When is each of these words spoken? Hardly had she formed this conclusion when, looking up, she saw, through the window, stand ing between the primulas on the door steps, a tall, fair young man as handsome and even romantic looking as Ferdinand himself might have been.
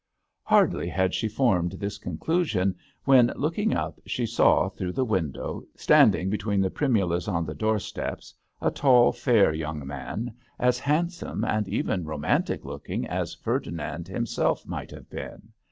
Hardly 0.41 0.89
had 0.89 1.13
she 1.13 1.27
formed 1.27 1.73
this 1.73 1.99
conclusion 1.99 2.75
when, 3.03 3.31
looking 3.35 3.71
up, 3.75 3.99
she 4.07 4.25
saw, 4.25 4.67
through 4.67 4.93
the 4.93 5.05
window, 5.05 5.61
stand 5.75 6.15
ing 6.15 6.27
between 6.31 6.59
the 6.59 6.71
primulas 6.71 7.27
on 7.27 7.45
the 7.45 7.53
door 7.53 7.77
steps, 7.77 8.33
a 8.61 8.71
tall, 8.71 9.11
fair 9.11 9.53
young 9.53 9.85
man 9.85 10.35
as 10.57 10.79
handsome 10.79 11.43
and 11.45 11.67
even 11.67 12.03
romantic 12.03 12.65
looking 12.65 13.05
as 13.05 13.35
Ferdinand 13.35 14.07
himself 14.07 14.65
might 14.65 14.89
have 14.89 15.07
been. 15.07 15.49